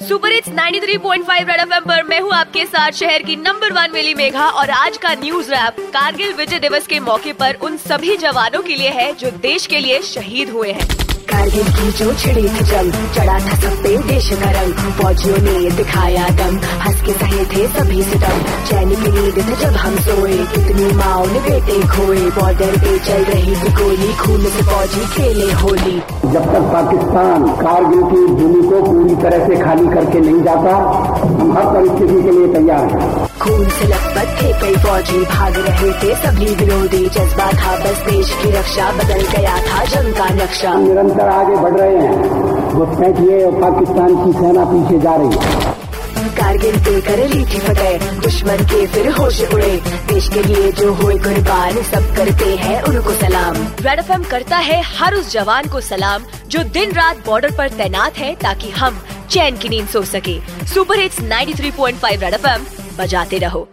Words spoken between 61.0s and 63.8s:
93.5 red FM बजाते रहो।